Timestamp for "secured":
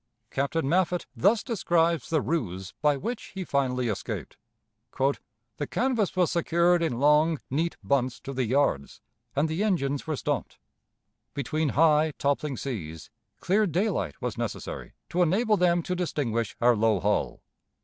6.31-6.81